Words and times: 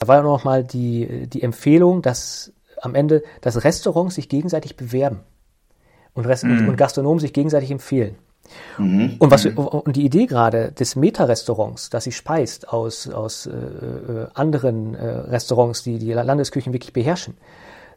Da 0.00 0.08
war 0.08 0.22
noch 0.22 0.44
mal 0.44 0.64
die, 0.64 1.26
die 1.26 1.42
Empfehlung, 1.42 2.00
dass 2.00 2.54
am 2.80 2.94
Ende, 2.94 3.22
dass 3.42 3.64
Restaurants 3.64 4.14
sich 4.14 4.30
gegenseitig 4.30 4.74
bewerben 4.76 5.20
und, 6.14 6.24
Rest 6.24 6.44
mhm. 6.44 6.68
und 6.68 6.76
Gastronomen 6.76 7.20
sich 7.20 7.34
gegenseitig 7.34 7.70
empfehlen. 7.70 8.16
Mhm. 8.78 9.16
Und, 9.18 9.30
was, 9.30 9.44
und 9.44 9.94
die 9.94 10.04
Idee 10.06 10.24
gerade 10.24 10.72
des 10.72 10.96
Meta-Restaurants, 10.96 11.90
dass 11.90 12.04
sie 12.04 12.12
speist 12.12 12.70
aus, 12.70 13.08
aus 13.08 13.44
äh, 13.44 13.50
äh, 13.50 14.26
anderen 14.32 14.94
äh, 14.94 15.06
Restaurants, 15.06 15.82
die 15.82 15.98
die 15.98 16.14
Landesküchen 16.14 16.72
wirklich 16.72 16.94
beherrschen, 16.94 17.36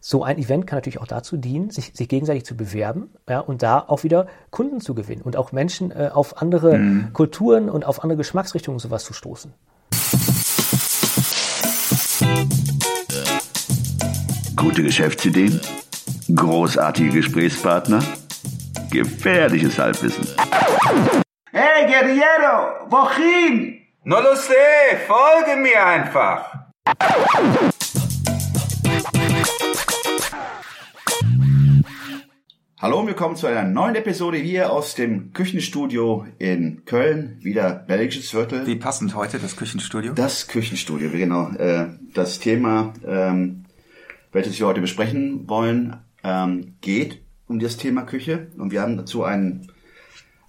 so 0.01 0.25
ein 0.25 0.37
Event 0.37 0.67
kann 0.67 0.75
natürlich 0.75 0.99
auch 0.99 1.07
dazu 1.07 1.37
dienen, 1.37 1.69
sich, 1.69 1.93
sich 1.93 2.09
gegenseitig 2.09 2.43
zu 2.43 2.57
bewerben 2.57 3.11
ja, 3.29 3.39
und 3.39 3.63
da 3.63 3.79
auch 3.79 4.03
wieder 4.03 4.27
Kunden 4.51 4.81
zu 4.81 4.93
gewinnen 4.93 5.21
und 5.21 5.37
auch 5.37 5.53
Menschen 5.53 5.91
äh, 5.91 6.09
auf 6.13 6.41
andere 6.41 6.77
mhm. 6.77 7.13
Kulturen 7.13 7.69
und 7.69 7.85
auf 7.85 8.03
andere 8.03 8.17
Geschmacksrichtungen 8.17 8.79
sowas 8.79 9.05
zu 9.05 9.13
stoßen. 9.13 9.53
Gute 14.55 14.83
Geschäftsideen, 14.83 15.59
großartige 16.35 17.09
Gesprächspartner, 17.09 18.03
gefährliches 18.91 19.77
Halbwissen. 19.77 20.27
Hey 21.51 21.85
Guerriero, 21.85 22.89
wohin? 22.89 23.81
No 24.03 24.19
lo 24.19 24.35
sé, 24.35 24.97
folge 25.07 25.55
mir 25.57 25.85
einfach. 25.85 26.49
Hallo 32.83 32.99
und 32.99 33.07
willkommen 33.07 33.37
zu 33.37 33.47
einer 33.47 33.63
neuen 33.63 33.95
Episode 33.95 34.35
hier 34.35 34.73
aus 34.73 34.93
dem 34.93 35.31
Küchenstudio 35.31 36.27
in 36.37 36.83
Köln. 36.83 37.37
Wieder 37.39 37.71
belgisches 37.71 38.31
Viertel. 38.31 38.67
Wie 38.67 38.75
passend 38.75 39.15
heute 39.15 39.39
das 39.39 39.55
Küchenstudio? 39.55 40.11
Das 40.11 40.49
Küchenstudio, 40.49 41.09
genau. 41.09 41.47
Äh, 41.51 41.91
das 42.13 42.39
Thema, 42.39 42.93
ähm, 43.07 43.63
welches 44.33 44.59
wir 44.59 44.67
heute 44.67 44.81
besprechen 44.81 45.47
wollen, 45.47 45.95
ähm, 46.25 46.75
geht 46.81 47.21
um 47.47 47.59
das 47.59 47.77
Thema 47.77 48.01
Küche. 48.01 48.51
Und 48.57 48.73
wir 48.73 48.81
haben 48.81 48.97
dazu 48.97 49.23
einen, 49.23 49.71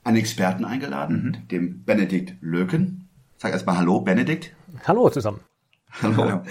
einen 0.03 0.17
Experten 0.17 0.65
eingeladen, 0.65 1.39
mhm. 1.45 1.49
dem 1.49 1.85
Benedikt 1.85 2.35
Löken. 2.41 3.09
Sag 3.37 3.53
erstmal 3.53 3.79
Hallo, 3.79 4.01
Benedikt. 4.01 4.57
Hallo 4.89 5.09
zusammen. 5.09 5.39
Hallo. 6.03 6.43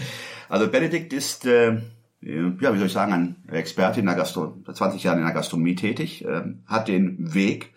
Also 0.47 0.71
Benedikt 0.71 1.11
ist 1.11 1.45
äh, 1.45 1.81
ja, 2.25 2.73
wie 2.73 2.77
soll 2.77 2.87
ich 2.87 2.93
sagen, 2.93 3.13
ein 3.13 3.53
Experte 3.53 3.99
in 3.99 4.05
der 4.05 4.15
Gastronomie, 4.15 4.63
20 4.71 5.03
Jahre 5.03 5.19
in 5.19 5.25
der 5.25 5.33
Gastronomie 5.33 5.75
tätig, 5.75 6.25
äh, 6.25 6.43
hat 6.65 6.87
den 6.87 7.33
Weg 7.33 7.73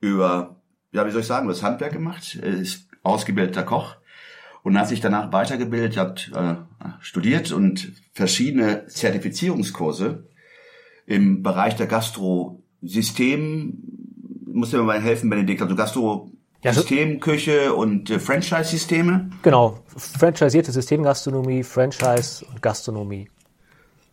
über, 0.00 0.56
ja, 0.92 1.06
wie 1.06 1.10
soll 1.10 1.20
ich 1.20 1.26
sagen, 1.26 1.48
das 1.48 1.62
Handwerk 1.62 1.92
gemacht, 1.92 2.34
ist 2.34 2.88
ausgebildeter 3.02 3.64
Koch 3.64 3.96
und 4.62 4.78
hat 4.78 4.88
sich 4.88 5.00
danach 5.00 5.32
weitergebildet, 5.32 5.96
hat 5.96 6.30
äh, 6.34 6.54
studiert 7.00 7.52
und 7.52 7.92
verschiedene 8.12 8.86
Zertifizierungskurse 8.86 10.26
im 11.06 11.42
Bereich 11.42 11.76
der 11.76 11.86
Gastro-System, 11.86 13.78
muss 14.46 14.72
mir 14.72 14.82
mal 14.82 15.00
helfen, 15.00 15.30
Benedikt, 15.30 15.62
also 15.62 15.74
Gastro 15.74 16.30
ja, 16.62 16.72
Systemküche 16.72 17.74
und 17.74 18.08
äh, 18.08 18.20
Franchise-Systeme? 18.20 19.30
Genau, 19.42 19.80
franchisierte 19.96 20.70
Systemgastronomie, 20.70 21.64
Franchise 21.64 22.44
und 22.46 22.62
Gastronomie. 22.62 23.28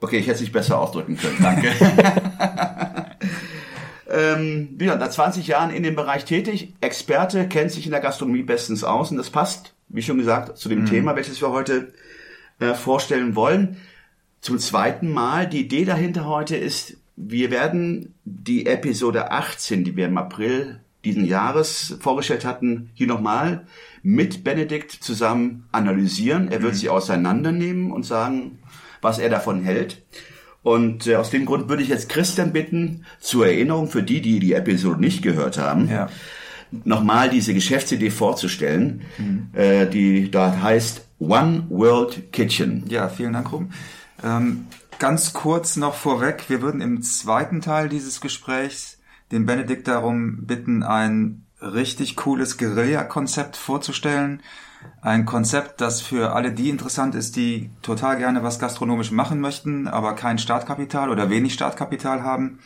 Okay, 0.01 0.17
ich 0.17 0.25
hätte 0.27 0.35
es 0.35 0.41
nicht 0.41 0.53
besser 0.53 0.79
ausdrücken 0.79 1.17
können. 1.17 1.37
Danke. 1.41 1.71
ähm, 4.09 4.77
ja, 4.79 4.97
seit 4.97 5.13
20 5.13 5.47
Jahren 5.47 5.71
in 5.71 5.83
dem 5.83 5.95
Bereich 5.95 6.25
tätig. 6.25 6.73
Experte, 6.81 7.47
kennt 7.47 7.71
sich 7.71 7.85
in 7.85 7.91
der 7.91 7.99
Gastronomie 7.99 8.43
bestens 8.43 8.83
aus 8.83 9.11
und 9.11 9.17
das 9.17 9.29
passt, 9.29 9.73
wie 9.89 10.01
schon 10.01 10.17
gesagt, 10.17 10.57
zu 10.57 10.69
dem 10.69 10.81
mhm. 10.81 10.85
Thema, 10.85 11.15
welches 11.15 11.41
wir 11.41 11.51
heute 11.51 11.91
äh, 12.59 12.73
vorstellen 12.73 13.35
wollen. 13.35 13.77
Zum 14.41 14.57
zweiten 14.57 15.11
Mal, 15.11 15.47
die 15.47 15.61
Idee 15.61 15.83
dahinter 15.83 16.25
heute 16.25 16.55
ist, 16.55 16.95
wir 17.17 17.51
werden 17.51 18.13
die 18.23 18.65
Episode 18.65 19.31
18, 19.31 19.83
die 19.83 19.97
wir 19.97 20.05
im 20.05 20.17
April 20.17 20.79
diesen 21.03 21.25
Jahres 21.25 21.97
vorgestellt 21.99 22.45
hatten, 22.45 22.89
hier 22.93 23.07
nochmal 23.07 23.65
mit 24.01 24.45
Benedikt 24.45 24.91
zusammen 24.91 25.67
analysieren. 25.73 26.49
Er 26.49 26.61
wird 26.61 26.73
mhm. 26.73 26.77
sie 26.77 26.89
auseinandernehmen 26.89 27.91
und 27.91 28.03
sagen, 28.03 28.59
was 29.01 29.19
er 29.19 29.29
davon 29.29 29.61
hält. 29.63 30.01
Und 30.61 31.07
äh, 31.07 31.15
aus 31.15 31.29
dem 31.29 31.45
Grund 31.45 31.69
würde 31.69 31.83
ich 31.83 31.89
jetzt 31.89 32.09
Christian 32.09 32.51
bitten, 32.51 33.05
zur 33.19 33.47
Erinnerung 33.47 33.87
für 33.89 34.03
die, 34.03 34.21
die 34.21 34.39
die 34.39 34.53
Episode 34.53 34.99
nicht 34.99 35.21
gehört 35.21 35.57
haben, 35.57 35.89
ja. 35.89 36.09
nochmal 36.83 37.29
diese 37.29 37.53
Geschäftsidee 37.53 38.11
vorzustellen, 38.11 39.01
mhm. 39.17 39.47
äh, 39.53 39.85
die 39.87 40.29
dort 40.29 40.61
heißt 40.61 41.05
One 41.19 41.65
World 41.69 42.31
Kitchen. 42.31 42.85
Ja, 42.89 43.07
vielen 43.07 43.33
Dank, 43.33 43.51
Ruben. 43.51 43.69
Ähm, 44.23 44.67
ganz 44.99 45.33
kurz 45.33 45.77
noch 45.77 45.95
vorweg, 45.95 46.45
wir 46.49 46.61
würden 46.61 46.81
im 46.81 47.01
zweiten 47.01 47.61
Teil 47.61 47.87
dieses 47.87 48.19
Gesprächs 48.19 48.99
den 49.31 49.45
Benedikt 49.45 49.87
darum 49.87 50.45
bitten, 50.45 50.83
ein 50.83 51.45
richtig 51.61 52.15
cooles 52.15 52.57
Guerilla-Konzept 52.57 53.57
vorzustellen, 53.57 54.41
ein 55.01 55.25
Konzept, 55.25 55.81
das 55.81 56.01
für 56.01 56.33
alle 56.33 56.53
die 56.53 56.69
interessant 56.69 57.15
ist, 57.15 57.35
die 57.35 57.69
total 57.81 58.17
gerne 58.17 58.43
was 58.43 58.59
gastronomisch 58.59 59.11
machen 59.11 59.41
möchten, 59.41 59.87
aber 59.87 60.15
kein 60.15 60.37
Startkapital 60.37 61.09
oder 61.09 61.29
wenig 61.29 61.53
Startkapital 61.53 62.23
haben 62.23 62.59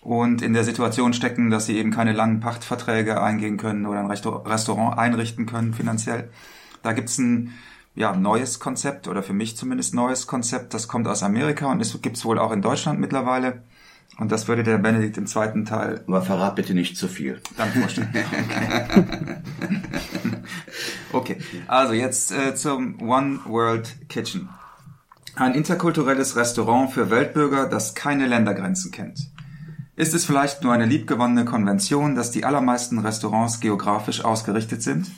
und 0.00 0.42
in 0.42 0.52
der 0.52 0.64
Situation 0.64 1.12
stecken, 1.12 1.50
dass 1.50 1.66
sie 1.66 1.76
eben 1.76 1.90
keine 1.90 2.12
langen 2.12 2.40
Pachtverträge 2.40 3.22
eingehen 3.22 3.56
können 3.56 3.86
oder 3.86 4.00
ein 4.00 4.10
Restaurant 4.10 4.98
einrichten 4.98 5.46
können 5.46 5.74
finanziell. 5.74 6.30
Da 6.82 6.92
gibt's 6.92 7.18
ein 7.18 7.54
ja, 7.94 8.14
neues 8.14 8.60
Konzept 8.60 9.08
oder 9.08 9.22
für 9.22 9.32
mich 9.32 9.56
zumindest 9.56 9.94
neues 9.94 10.26
Konzept, 10.26 10.74
das 10.74 10.88
kommt 10.88 11.08
aus 11.08 11.22
Amerika 11.22 11.70
und 11.70 11.80
es 11.80 12.00
gibt's 12.02 12.24
wohl 12.24 12.38
auch 12.38 12.52
in 12.52 12.62
Deutschland 12.62 13.00
mittlerweile. 13.00 13.62
Und 14.18 14.32
das 14.32 14.48
würde 14.48 14.62
der 14.62 14.78
Benedikt 14.78 15.18
im 15.18 15.26
zweiten 15.26 15.64
Teil. 15.64 16.02
Aber 16.06 16.22
verrat 16.22 16.56
bitte 16.56 16.74
nicht 16.74 16.96
zu 16.96 17.06
viel. 17.06 17.40
Danke, 17.56 17.80
vorstellen. 17.80 18.08
Okay, 21.12 21.38
also 21.66 21.94
jetzt 21.94 22.32
äh, 22.32 22.54
zum 22.54 23.00
One 23.00 23.40
World 23.46 24.08
Kitchen. 24.08 24.48
Ein 25.34 25.54
interkulturelles 25.54 26.36
Restaurant 26.36 26.90
für 26.90 27.10
Weltbürger, 27.10 27.66
das 27.68 27.94
keine 27.94 28.26
Ländergrenzen 28.26 28.90
kennt. 28.90 29.30
Ist 29.96 30.14
es 30.14 30.24
vielleicht 30.24 30.62
nur 30.62 30.72
eine 30.72 30.84
liebgewonnene 30.84 31.44
Konvention, 31.44 32.14
dass 32.14 32.30
die 32.30 32.44
allermeisten 32.44 32.98
Restaurants 32.98 33.60
geografisch 33.60 34.24
ausgerichtet 34.24 34.82
sind? 34.82 35.10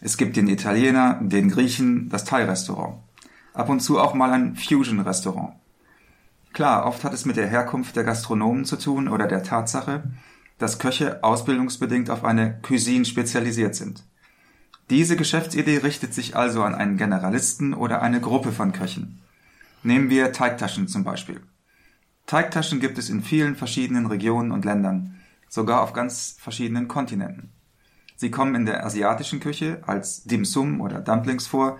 Es 0.00 0.16
gibt 0.16 0.36
den 0.36 0.48
Italiener, 0.48 1.20
den 1.22 1.50
Griechen, 1.50 2.08
das 2.08 2.24
Thai-Restaurant. 2.24 2.96
Ab 3.52 3.68
und 3.68 3.80
zu 3.80 3.98
auch 3.98 4.14
mal 4.14 4.32
ein 4.32 4.56
Fusion-Restaurant. 4.56 5.54
Klar, 6.58 6.86
oft 6.86 7.04
hat 7.04 7.14
es 7.14 7.24
mit 7.24 7.36
der 7.36 7.46
Herkunft 7.46 7.94
der 7.94 8.02
Gastronomen 8.02 8.64
zu 8.64 8.74
tun 8.74 9.06
oder 9.06 9.28
der 9.28 9.44
Tatsache, 9.44 10.02
dass 10.58 10.80
Köche 10.80 11.22
ausbildungsbedingt 11.22 12.10
auf 12.10 12.24
eine 12.24 12.58
Cuisine 12.62 13.04
spezialisiert 13.04 13.76
sind. 13.76 14.02
Diese 14.90 15.14
Geschäftsidee 15.14 15.76
richtet 15.76 16.14
sich 16.14 16.34
also 16.34 16.64
an 16.64 16.74
einen 16.74 16.96
Generalisten 16.96 17.74
oder 17.74 18.02
eine 18.02 18.20
Gruppe 18.20 18.50
von 18.50 18.72
Köchen. 18.72 19.22
Nehmen 19.84 20.10
wir 20.10 20.32
Teigtaschen 20.32 20.88
zum 20.88 21.04
Beispiel. 21.04 21.40
Teigtaschen 22.26 22.80
gibt 22.80 22.98
es 22.98 23.08
in 23.08 23.22
vielen 23.22 23.54
verschiedenen 23.54 24.06
Regionen 24.06 24.50
und 24.50 24.64
Ländern, 24.64 25.14
sogar 25.48 25.82
auf 25.82 25.92
ganz 25.92 26.38
verschiedenen 26.40 26.88
Kontinenten. 26.88 27.52
Sie 28.16 28.32
kommen 28.32 28.56
in 28.56 28.66
der 28.66 28.84
asiatischen 28.84 29.38
Küche 29.38 29.80
als 29.86 30.24
Dim 30.24 30.44
Sum 30.44 30.80
oder 30.80 30.98
Dumplings 30.98 31.46
vor, 31.46 31.78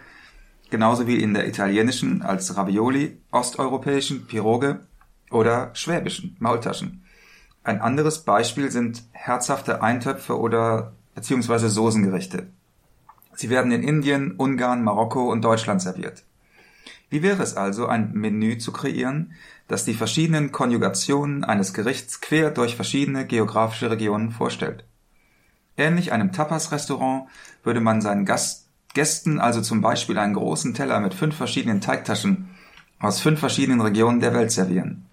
genauso 0.71 1.07
wie 1.07 1.23
in 1.23 1.35
der 1.35 1.49
italienischen 1.49 2.23
als 2.23 2.57
Ravioli, 2.57 3.19
osteuropäischen 3.31 4.27
Piroge 4.27 4.81
oder 5.31 5.71
schwäbischen 5.75 6.37
Maultaschen. 6.39 7.05
Ein 7.65 7.81
anderes 7.81 8.25
Beispiel 8.25 8.71
sind 8.71 9.03
herzhafte 9.13 9.83
Eintöpfe 9.83 10.39
oder 10.39 10.93
beziehungsweise 11.15 11.69
Soßengerichte. 11.69 12.47
Sie 13.35 13.51
werden 13.51 13.73
in 13.73 13.83
Indien, 13.83 14.33
Ungarn, 14.37 14.83
Marokko 14.83 15.31
und 15.31 15.43
Deutschland 15.43 15.83
serviert. 15.83 16.25
Wie 17.11 17.23
wäre 17.23 17.43
es 17.43 17.57
also, 17.57 17.87
ein 17.87 18.13
Menü 18.13 18.59
zu 18.59 18.73
kreieren, 18.73 19.33
das 19.67 19.85
die 19.85 19.95
verschiedenen 19.95 20.53
Konjugationen 20.53 21.45
eines 21.45 21.73
Gerichts 21.73 22.21
quer 22.21 22.51
durch 22.51 22.77
verschiedene 22.77 23.27
geografische 23.27 23.91
Regionen 23.91 24.31
vorstellt? 24.31 24.85
Ähnlich 25.77 26.13
einem 26.13 26.33
Tapas-Restaurant 26.33 27.29
würde 27.63 27.81
man 27.81 28.01
seinen 28.01 28.25
Gast, 28.25 28.68
Gästen 28.95 29.39
also 29.39 29.61
zum 29.61 29.81
Beispiel 29.81 30.19
einen 30.19 30.35
großen 30.35 30.75
Teller 30.75 31.01
mit 31.01 31.15
fünf 31.15 31.37
verschiedenen 31.37 31.81
Teigtaschen 31.81 32.49
aus 32.99 33.21
fünf 33.21 33.39
verschiedenen 33.41 33.81
Regionen 33.81 34.21
der 34.21 34.35
Welt 34.35 34.51
servieren. 34.51 35.07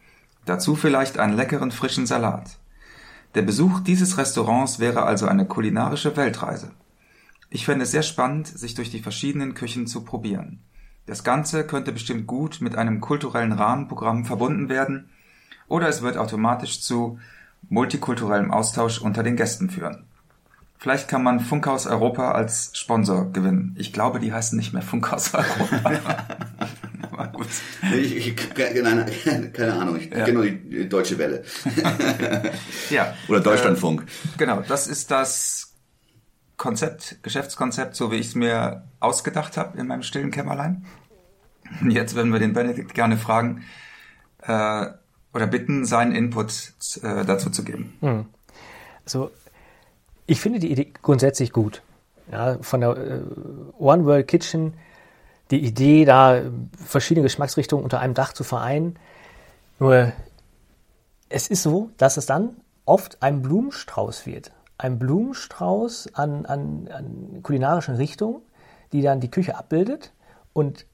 Dazu 0.46 0.76
vielleicht 0.76 1.20
einen 1.20 1.36
leckeren 1.36 1.72
frischen 1.72 2.06
Salat. 2.06 2.58
Der 3.36 3.42
Besuch 3.42 3.82
dieses 3.82 4.18
Restaurants 4.18 4.80
wäre 4.80 5.04
also 5.04 5.28
eine 5.28 5.46
kulinarische 5.46 6.16
Weltreise. 6.16 6.72
Ich 7.50 7.66
fände 7.66 7.84
es 7.84 7.92
sehr 7.92 8.04
spannend, 8.04 8.48
sich 8.48 8.76
durch 8.76 8.92
die 8.92 9.02
verschiedenen 9.02 9.54
Küchen 9.54 9.88
zu 9.88 10.04
probieren. 10.04 10.62
Das 11.06 11.24
Ganze 11.24 11.66
könnte 11.66 11.92
bestimmt 11.92 12.28
gut 12.28 12.62
mit 12.62 12.76
einem 12.76 13.02
kulturellen 13.02 13.52
Rahmenprogramm 13.52 14.26
verbunden 14.26 14.70
werden 14.70 15.10
oder 15.68 15.88
es 15.88 16.02
wird 16.02 16.18
automatisch 16.18 16.82
zu 16.82 17.20
multikulturellem 17.70 18.52
Austausch 18.52 19.00
unter 19.00 19.22
den 19.22 19.36
Gästen 19.36 19.70
führen. 19.70 20.06
Vielleicht 20.78 21.08
kann 21.08 21.24
man 21.24 21.40
Funkhaus 21.40 21.88
Europa 21.88 22.32
als 22.32 22.72
Sponsor 22.74 23.32
gewinnen. 23.32 23.76
Ich 23.78 23.94
glaube, 23.94 24.20
die 24.20 24.34
heißen 24.34 24.58
nicht 24.58 24.74
mehr 24.74 24.82
Funkhaus 24.82 25.34
Europa. 25.34 26.26
Ich, 27.94 28.16
ich, 28.16 28.36
keine, 28.54 29.06
keine 29.52 29.74
Ahnung, 29.74 29.98
ich 29.98 30.10
ja. 30.10 30.26
kenne 30.26 30.34
nur 30.34 30.46
die 30.46 30.90
Deutsche 30.90 31.18
Welle. 31.18 31.44
ja. 32.90 33.14
Oder 33.28 33.40
Deutschlandfunk. 33.40 34.02
Äh, 34.02 34.38
genau, 34.38 34.62
das 34.62 34.88
ist 34.88 35.12
das 35.12 35.74
Konzept, 36.58 37.18
Geschäftskonzept, 37.24 37.96
so 37.96 38.12
wie 38.12 38.16
ich 38.16 38.28
es 38.28 38.36
mir 38.36 38.84
ausgedacht 39.00 39.58
habe 39.58 39.78
in 39.78 39.88
meinem 39.88 40.04
stillen 40.04 40.32
Kämmerlein. 40.32 40.86
Jetzt 41.88 42.16
würden 42.16 42.32
wir 42.32 42.40
den 42.40 42.54
Benedikt 42.54 42.94
gerne 42.94 43.18
fragen 43.18 43.64
äh, 44.42 44.88
oder 45.34 45.48
bitten, 45.48 45.86
seinen 45.86 46.14
Input 46.14 46.74
äh, 47.02 47.26
dazu 47.26 47.50
zu 47.50 47.64
geben. 47.64 47.94
Hm. 48.02 48.26
Also 49.04 49.32
ich 50.28 50.40
finde 50.40 50.60
die 50.60 50.72
Idee 50.72 50.94
grundsätzlich 51.02 51.52
gut. 51.52 51.82
Ja, 52.32 52.58
von 52.62 52.82
der 52.82 52.98
äh, 52.98 53.22
One 53.78 54.06
World 54.06 54.28
Kitchen, 54.28 54.74
die 55.52 55.64
Idee, 55.64 56.06
da 56.06 56.42
verschiedene 56.84 57.24
Geschmacksrichtungen 57.24 57.84
unter 57.84 58.00
einem 58.00 58.16
Dach 58.16 58.34
zu 58.34 58.44
vereinen. 58.44 58.98
Nur 59.80 60.12
es 61.30 61.48
ist 61.48 61.64
so, 61.64 61.92
dass 61.98 62.18
es 62.18 62.26
dann 62.26 62.56
oft 62.86 63.22
ein 63.22 63.42
Blumenstrauß 63.42 64.26
wird. 64.26 64.52
Ein 64.78 64.98
Blumenstrauß 65.00 66.16
an, 66.16 66.46
an, 66.46 66.88
an 66.92 67.40
kulinarischen 67.44 67.96
Richtungen, 67.96 68.42
die 68.92 69.02
dann 69.02 69.20
die 69.20 69.32
Küche 69.32 69.56
abbildet. 69.56 70.12
Und 70.54 70.86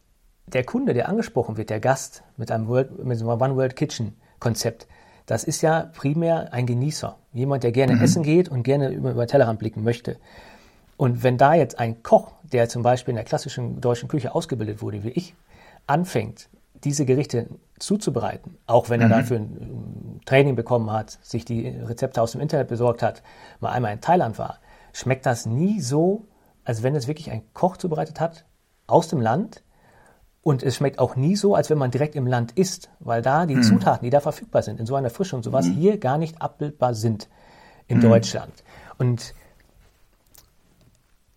der 0.47 0.65
Kunde, 0.65 0.93
der 0.93 1.07
angesprochen 1.07 1.57
wird, 1.57 1.69
der 1.69 1.79
Gast 1.79 2.23
mit 2.35 2.51
einem, 2.51 2.67
World, 2.67 3.03
mit 3.03 3.19
einem 3.19 3.29
One 3.29 3.55
World 3.55 3.75
Kitchen 3.75 4.17
Konzept, 4.39 4.87
das 5.31 5.45
ist 5.45 5.61
ja 5.61 5.89
primär 5.93 6.51
ein 6.51 6.65
Genießer. 6.65 7.15
Jemand, 7.31 7.63
der 7.63 7.71
gerne 7.71 7.95
mhm. 7.95 8.01
essen 8.01 8.21
geht 8.21 8.49
und 8.49 8.63
gerne 8.63 8.89
über, 8.89 9.11
über 9.11 9.27
Tellerrand 9.27 9.59
blicken 9.59 9.81
möchte. 9.81 10.17
Und 10.97 11.23
wenn 11.23 11.37
da 11.37 11.53
jetzt 11.53 11.79
ein 11.79 12.03
Koch, 12.03 12.33
der 12.43 12.67
zum 12.67 12.83
Beispiel 12.83 13.13
in 13.13 13.15
der 13.15 13.23
klassischen 13.23 13.79
deutschen 13.79 14.09
Küche 14.09 14.35
ausgebildet 14.35 14.81
wurde, 14.81 15.05
wie 15.05 15.11
ich, 15.11 15.33
anfängt, 15.87 16.49
diese 16.83 17.05
Gerichte 17.05 17.47
zuzubereiten, 17.79 18.57
auch 18.67 18.89
wenn 18.89 18.99
er 18.99 19.07
mhm. 19.07 19.11
dafür 19.11 19.37
ein 19.37 20.19
Training 20.25 20.57
bekommen 20.57 20.91
hat, 20.91 21.17
sich 21.21 21.45
die 21.45 21.69
Rezepte 21.69 22.21
aus 22.21 22.33
dem 22.33 22.41
Internet 22.41 22.67
besorgt 22.67 23.01
hat, 23.01 23.23
mal 23.61 23.71
einmal 23.71 23.93
in 23.93 24.01
Thailand 24.01 24.37
war, 24.37 24.59
schmeckt 24.91 25.25
das 25.25 25.45
nie 25.45 25.79
so, 25.79 26.25
als 26.65 26.83
wenn 26.83 26.93
es 26.93 27.07
wirklich 27.07 27.31
ein 27.31 27.43
Koch 27.53 27.77
zubereitet 27.77 28.19
hat 28.19 28.43
aus 28.85 29.07
dem 29.07 29.21
Land. 29.21 29.63
Und 30.43 30.63
es 30.63 30.75
schmeckt 30.75 30.97
auch 30.97 31.15
nie 31.15 31.35
so, 31.35 31.53
als 31.53 31.69
wenn 31.69 31.77
man 31.77 31.91
direkt 31.91 32.15
im 32.15 32.25
Land 32.25 32.53
isst, 32.53 32.89
weil 32.99 33.21
da 33.21 33.45
die 33.45 33.55
mhm. 33.55 33.63
Zutaten, 33.63 34.03
die 34.03 34.09
da 34.09 34.19
verfügbar 34.19 34.63
sind, 34.63 34.79
in 34.79 34.87
so 34.87 34.95
einer 34.95 35.11
Frische 35.11 35.35
und 35.35 35.43
sowas, 35.43 35.67
mhm. 35.67 35.73
hier 35.73 35.97
gar 35.99 36.17
nicht 36.17 36.41
abbildbar 36.41 36.95
sind 36.95 37.27
in 37.87 37.97
mhm. 37.97 38.01
Deutschland. 38.01 38.51
Und 38.97 39.35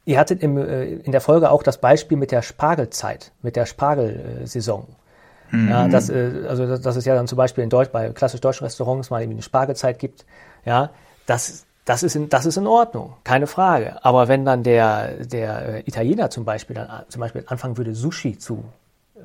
ihr 0.07 0.19
hattet 0.19 0.43
im, 0.43 0.57
äh, 0.57 0.85
in 0.85 1.13
der 1.13 1.21
Folge 1.21 1.51
auch 1.51 1.63
das 1.63 1.79
Beispiel 1.79 2.17
mit 2.17 2.31
der 2.31 2.41
Spargelzeit, 2.41 3.33
mit 3.43 3.57
der 3.57 3.67
Spargelsaison. 3.67 4.87
Mhm. 5.51 5.69
Ja, 5.69 5.89
das, 5.89 6.09
äh, 6.09 6.45
also 6.49 6.79
dass 6.79 6.97
es 6.97 7.05
ja 7.05 7.15
dann 7.15 7.27
zum 7.27 7.37
Beispiel 7.37 7.63
in 7.63 7.71
Deutsch, 7.71 7.91
bei 7.91 8.09
klassisch 8.09 8.41
deutschen 8.41 8.65
Restaurants 8.65 9.11
mal 9.11 9.21
irgendwie 9.21 9.37
eine 9.37 9.43
Spargelzeit 9.43 9.99
gibt. 9.99 10.25
Ja, 10.65 10.91
das, 11.27 11.67
das 11.85 12.03
ist 12.03 12.17
in, 12.17 12.31
das 12.31 12.47
ist 12.47 12.57
in 12.57 12.67
Ordnung, 12.67 13.13
keine 13.23 13.47
Frage. 13.47 14.03
Aber 14.03 14.29
wenn 14.29 14.47
dann 14.47 14.63
der, 14.63 15.27
der 15.27 15.75
äh, 15.75 15.81
Italiener 15.81 16.31
zum 16.31 16.47
Beispiel 16.47 16.75
dann 16.75 16.89
zum 17.11 17.21
Beispiel 17.21 17.45
anfangen 17.47 17.77
würde, 17.77 17.95
Sushi 17.95 18.39
zu 18.39 18.65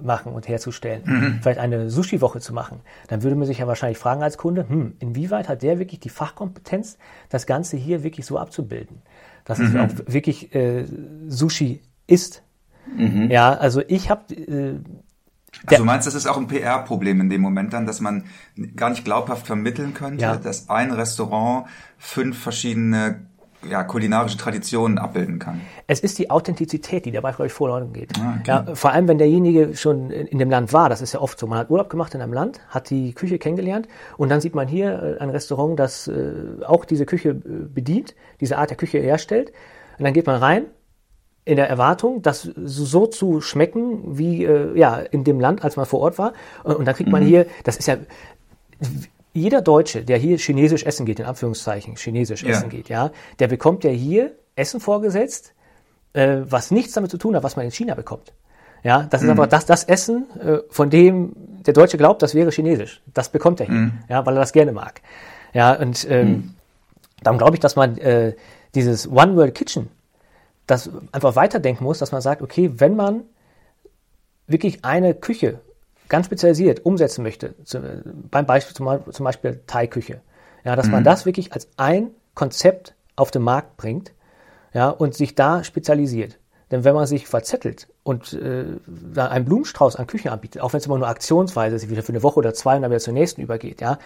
machen 0.01 0.33
und 0.33 0.47
herzustellen, 0.47 1.01
mhm. 1.05 1.39
vielleicht 1.41 1.59
eine 1.59 1.89
Sushi-Woche 1.89 2.39
zu 2.39 2.53
machen, 2.53 2.81
dann 3.07 3.23
würde 3.23 3.35
man 3.35 3.47
sich 3.47 3.59
ja 3.59 3.67
wahrscheinlich 3.67 3.97
fragen 3.97 4.21
als 4.21 4.37
Kunde, 4.37 4.67
hm, 4.67 4.93
inwieweit 4.99 5.49
hat 5.49 5.61
der 5.63 5.79
wirklich 5.79 5.99
die 5.99 6.09
Fachkompetenz, 6.09 6.97
das 7.29 7.45
Ganze 7.45 7.77
hier 7.77 8.03
wirklich 8.03 8.25
so 8.25 8.37
abzubilden, 8.37 9.01
dass 9.45 9.59
es 9.59 9.73
mhm. 9.73 9.79
auch 9.79 9.89
wirklich 10.05 10.53
äh, 10.53 10.85
Sushi 11.27 11.81
ist. 12.07 12.43
Mhm. 12.95 13.29
Ja, 13.31 13.53
also 13.53 13.81
ich 13.87 14.09
habe 14.09 14.33
äh, 14.35 14.75
also 15.65 15.81
du 15.81 15.85
meinst, 15.85 16.07
das 16.07 16.15
ist 16.15 16.27
auch 16.27 16.37
ein 16.37 16.47
PR-Problem 16.47 17.21
in 17.21 17.29
dem 17.29 17.41
Moment 17.41 17.73
dann, 17.73 17.85
dass 17.85 18.01
man 18.01 18.25
gar 18.75 18.89
nicht 18.89 19.03
glaubhaft 19.03 19.47
vermitteln 19.47 19.93
könnte, 19.93 20.21
ja. 20.23 20.35
dass 20.35 20.69
ein 20.69 20.91
Restaurant 20.91 21.67
fünf 21.97 22.37
verschiedene 22.37 23.21
ja, 23.67 23.83
kulinarische 23.83 24.37
Traditionen 24.37 24.97
abbilden 24.97 25.39
kann. 25.39 25.61
Es 25.87 25.99
ist 25.99 26.17
die 26.17 26.29
Authentizität, 26.29 27.05
die 27.05 27.11
dabei, 27.11 27.31
glaube 27.31 27.47
ich, 27.47 27.53
verloren 27.53 27.91
geht. 27.91 28.11
Ah, 28.19 28.37
okay. 28.39 28.47
ja, 28.47 28.75
vor 28.75 28.91
allem, 28.91 29.07
wenn 29.07 29.17
derjenige 29.17 29.75
schon 29.75 30.11
in, 30.11 30.27
in, 30.27 30.39
dem 30.39 30.49
Land 30.49 30.71
war, 30.71 30.89
das 30.89 31.01
ist 31.01 31.13
ja 31.13 31.19
oft 31.19 31.37
so. 31.37 31.47
Man 31.47 31.59
hat 31.59 31.69
Urlaub 31.69 31.89
gemacht 31.89 32.15
in 32.15 32.21
einem 32.21 32.33
Land, 32.33 32.61
hat 32.69 32.89
die 32.89 33.13
Küche 33.13 33.37
kennengelernt 33.37 33.87
und 34.17 34.29
dann 34.29 34.39
sieht 34.39 34.55
man 34.55 34.67
hier 34.67 35.17
äh, 35.19 35.21
ein 35.21 35.29
Restaurant, 35.29 35.77
das 35.77 36.07
äh, 36.07 36.31
auch 36.65 36.85
diese 36.85 37.05
Küche 37.05 37.29
äh, 37.29 37.33
bedient, 37.73 38.15
diese 38.39 38.57
Art 38.57 38.69
der 38.69 38.77
Küche 38.77 38.99
herstellt. 38.99 39.51
Und 39.97 40.05
dann 40.05 40.13
geht 40.13 40.27
man 40.27 40.37
rein 40.37 40.65
in 41.43 41.55
der 41.55 41.67
Erwartung, 41.67 42.21
das 42.21 42.43
so 42.43 43.07
zu 43.07 43.41
schmecken 43.41 44.17
wie 44.17 44.45
äh, 44.45 44.77
ja 44.77 44.97
in 44.97 45.23
dem 45.23 45.39
Land, 45.39 45.63
als 45.63 45.75
man 45.75 45.85
vor 45.85 45.99
Ort 45.99 46.17
war. 46.17 46.33
Und, 46.63 46.77
und 46.77 46.85
dann 46.85 46.95
kriegt 46.95 47.09
man 47.09 47.23
mhm. 47.23 47.27
hier, 47.27 47.45
das 47.63 47.75
ist 47.77 47.87
ja 47.87 47.97
jeder 49.33 49.61
Deutsche, 49.61 50.03
der 50.03 50.17
hier 50.17 50.37
chinesisch 50.37 50.83
essen 50.83 51.05
geht, 51.05 51.19
in 51.19 51.25
Anführungszeichen 51.25 51.95
chinesisch 51.95 52.43
ja. 52.43 52.49
essen 52.49 52.69
geht, 52.69 52.89
ja, 52.89 53.11
der 53.39 53.47
bekommt 53.47 53.83
ja 53.83 53.91
hier 53.91 54.33
Essen 54.55 54.79
vorgesetzt, 54.79 55.53
äh, 56.13 56.37
was 56.43 56.71
nichts 56.71 56.93
damit 56.93 57.11
zu 57.11 57.17
tun 57.17 57.35
hat, 57.35 57.43
was 57.43 57.55
man 57.55 57.65
in 57.65 57.71
China 57.71 57.95
bekommt. 57.95 58.33
Ja, 58.83 59.03
das 59.03 59.21
ist 59.21 59.25
mhm. 59.25 59.31
einfach 59.31 59.47
das, 59.47 59.65
das 59.65 59.83
Essen, 59.83 60.25
äh, 60.39 60.59
von 60.69 60.89
dem 60.89 61.33
der 61.63 61.73
Deutsche 61.73 61.97
glaubt, 61.97 62.21
das 62.21 62.33
wäre 62.33 62.51
chinesisch. 62.51 63.01
Das 63.13 63.29
bekommt 63.29 63.59
er 63.59 63.65
hier, 63.67 63.75
mhm. 63.75 63.91
ja, 64.07 64.25
weil 64.25 64.35
er 64.35 64.39
das 64.39 64.53
gerne 64.53 64.71
mag. 64.71 65.01
Ja, 65.53 65.73
und 65.73 66.07
ähm, 66.09 66.27
mhm. 66.27 66.53
darum 67.21 67.37
glaube 67.37 67.55
ich, 67.55 67.59
dass 67.59 67.75
man 67.75 67.97
äh, 67.97 68.35
dieses 68.75 69.09
One 69.09 69.35
World 69.35 69.55
Kitchen 69.55 69.89
das 70.67 70.89
einfach 71.11 71.35
weiterdenken 71.35 71.83
muss, 71.83 71.99
dass 71.99 72.11
man 72.11 72.21
sagt, 72.21 72.41
okay, 72.41 72.71
wenn 72.75 72.95
man 72.95 73.23
wirklich 74.47 74.85
eine 74.85 75.13
Küche 75.13 75.59
ganz 76.09 76.25
spezialisiert 76.25 76.85
umsetzen 76.85 77.23
möchte, 77.23 77.55
zu, 77.63 77.81
beim 78.29 78.45
Beispiel 78.45 78.75
zum, 78.75 78.99
zum 79.11 79.23
Beispiel 79.23 79.61
Thai-Küche, 79.67 80.21
ja, 80.63 80.75
dass 80.75 80.87
mhm. 80.87 80.93
man 80.93 81.03
das 81.03 81.25
wirklich 81.25 81.53
als 81.53 81.69
ein 81.77 82.11
Konzept 82.35 82.95
auf 83.15 83.31
den 83.31 83.43
Markt 83.43 83.77
bringt, 83.77 84.11
ja, 84.73 84.89
und 84.89 85.15
sich 85.15 85.35
da 85.35 85.63
spezialisiert. 85.63 86.39
Denn 86.71 86.83
wenn 86.83 86.93
man 86.93 87.07
sich 87.07 87.27
verzettelt 87.27 87.87
und 88.03 88.33
äh, 88.33 88.65
einen 89.15 89.45
Blumenstrauß 89.45 89.95
an 89.95 90.05
Küchen 90.05 90.29
anbietet, 90.29 90.61
auch 90.61 90.73
wenn 90.73 90.79
es 90.79 90.85
immer 90.85 90.99
nur 90.99 91.07
aktionsweise 91.07 91.75
ist, 91.75 91.89
wieder 91.89 92.03
für 92.03 92.11
eine 92.11 92.21
Woche 92.21 92.37
oder 92.37 92.53
zwei 92.53 92.75
und 92.75 92.83
dann 92.83 92.91
wieder 92.91 92.99
zur 92.99 93.13
nächsten 93.13 93.41
übergeht, 93.41 93.81
ja, 93.81 93.97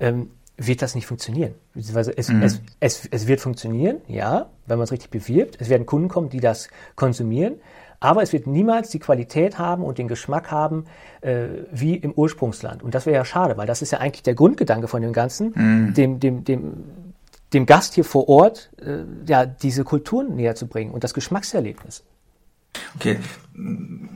ähm, 0.00 0.30
wird 0.56 0.82
das 0.82 0.94
nicht 0.94 1.06
funktionieren. 1.06 1.54
Beziehungsweise 1.72 2.16
es, 2.16 2.28
mhm. 2.28 2.42
es, 2.42 2.60
es, 2.80 3.08
es 3.10 3.26
wird 3.26 3.40
funktionieren, 3.40 4.00
ja, 4.08 4.50
wenn 4.66 4.78
man 4.78 4.84
es 4.84 4.92
richtig 4.92 5.10
bewirbt. 5.10 5.56
Es 5.60 5.68
werden 5.68 5.86
Kunden 5.86 6.08
kommen, 6.08 6.28
die 6.28 6.40
das 6.40 6.68
konsumieren. 6.96 7.60
Aber 8.00 8.22
es 8.22 8.32
wird 8.32 8.46
niemals 8.46 8.88
die 8.88 8.98
Qualität 8.98 9.58
haben 9.58 9.84
und 9.84 9.98
den 9.98 10.08
Geschmack 10.08 10.50
haben 10.50 10.86
äh, 11.20 11.46
wie 11.70 11.96
im 11.96 12.12
Ursprungsland. 12.12 12.82
Und 12.82 12.94
das 12.94 13.04
wäre 13.04 13.16
ja 13.16 13.24
schade, 13.26 13.58
weil 13.58 13.66
das 13.66 13.82
ist 13.82 13.90
ja 13.92 13.98
eigentlich 13.98 14.22
der 14.22 14.34
Grundgedanke 14.34 14.88
von 14.88 15.02
dem 15.02 15.12
Ganzen, 15.12 15.52
mhm. 15.54 15.94
dem, 15.94 16.18
dem, 16.18 16.44
dem, 16.44 16.72
dem 17.52 17.66
Gast 17.66 17.94
hier 17.94 18.04
vor 18.04 18.28
Ort 18.28 18.70
äh, 18.80 19.04
ja, 19.26 19.44
diese 19.44 19.84
Kulturen 19.84 20.34
näher 20.34 20.54
zu 20.54 20.66
bringen 20.66 20.92
und 20.92 21.04
das 21.04 21.12
Geschmackserlebnis. 21.12 22.02
Okay, 22.94 23.18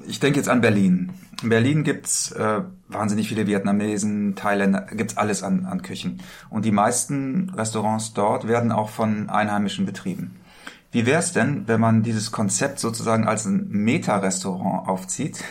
ich 0.07 0.21
denke 0.21 0.38
jetzt 0.38 0.49
an 0.49 0.61
Berlin. 0.61 1.12
In 1.43 1.49
Berlin 1.49 1.85
gibt's 1.85 2.31
äh, 2.33 2.62
wahnsinnig 2.88 3.29
viele 3.29 3.47
Vietnamesen, 3.47 4.37
Thailänder, 4.37 4.87
gibt's 4.93 5.17
alles 5.17 5.43
an, 5.43 5.67
an 5.67 5.83
Küchen. 5.83 6.23
Und 6.50 6.64
die 6.64 6.71
meisten 6.71 7.50
Restaurants 7.50 8.14
dort 8.14 8.47
werden 8.49 8.73
auch 8.73 8.88
von 8.88 9.29
Einheimischen 9.29 9.85
betrieben. 9.85 10.37
Wie 10.95 11.07
wäre 11.07 11.19
es 11.19 11.33
denn, 11.33 11.67
wenn 11.67 11.81
man 11.81 12.05
dieses 12.05 12.31
Konzept 12.31 12.79
sozusagen 12.79 13.27
als 13.27 13.47
ein 13.47 13.67
Meta-Restaurant 13.69 14.87
aufzieht 14.89 15.43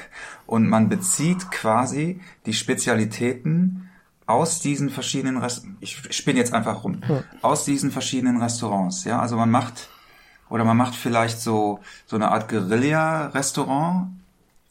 und 0.48 0.70
man 0.70 0.88
bezieht 0.88 1.52
quasi 1.52 2.22
die 2.46 2.54
Spezialitäten 2.54 3.90
aus 4.26 4.62
diesen 4.62 4.90
verschiedenen 4.90 5.36
Rest 5.36 5.66
ich 5.82 6.02
spinne 6.16 6.40
jetzt 6.40 6.54
einfach 6.54 6.86
rum, 6.86 7.02
aus 7.42 7.66
diesen 7.66 7.92
verschiedenen 7.92 8.42
Restaurants, 8.42 9.04
ja, 9.04 9.20
also 9.20 9.36
man 9.36 9.52
macht 9.52 9.90
oder 10.50 10.64
man 10.64 10.78
macht 10.78 10.96
vielleicht 10.96 11.42
so, 11.42 11.82
so 12.06 12.16
eine 12.16 12.30
Art 12.30 12.48
Guerilla-Restaurant, 12.48 14.12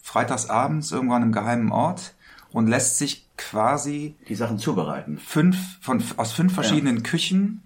freitagsabends 0.02 0.90
irgendwo 0.90 1.12
an 1.12 1.22
einem 1.22 1.32
geheimen 1.32 1.70
Ort 1.70 2.14
und 2.50 2.66
lässt 2.66 2.96
sich 2.96 3.26
quasi 3.36 4.16
die 4.26 4.36
Sachen 4.36 4.58
zubereiten. 4.58 5.18
Fünf, 5.18 5.58
von, 5.82 6.02
aus 6.16 6.32
fünf 6.32 6.54
verschiedenen 6.54 6.96
ja. 6.96 7.02
Küchen, 7.02 7.62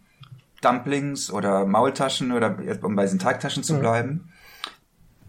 Dumplings 0.63 1.31
oder 1.31 1.67
Maultaschen 1.67 2.33
oder 2.33 2.57
um 2.83 2.97
bei 2.97 3.03
diesen 3.03 3.19
Teigtaschen 3.19 3.63
zu 3.63 3.79
bleiben, 3.79 4.11
mhm. 4.11 4.29